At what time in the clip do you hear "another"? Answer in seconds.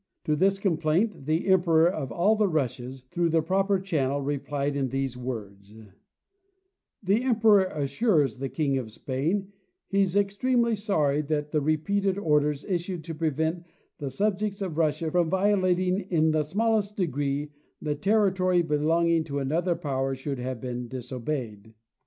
19.37-19.75